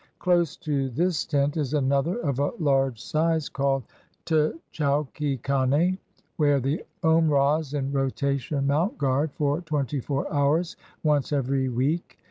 [0.17, 3.83] Close to this tent is another of a large size, called
[4.25, 5.99] tchauky kane,
[6.37, 12.17] where the Omrahs in rotation mount guard for twenty four hours, once every week.